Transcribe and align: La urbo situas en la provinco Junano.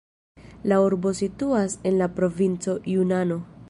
La 0.71 0.79
urbo 0.85 1.13
situas 1.21 1.77
en 1.91 1.97
la 2.03 2.11
provinco 2.19 2.79
Junano. 2.95 3.45